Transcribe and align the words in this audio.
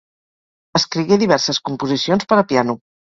Escrigué 0.79 1.19
diverses 1.23 1.59
composicions 1.71 2.25
per 2.33 2.39
a 2.43 2.45
piano. 2.53 2.77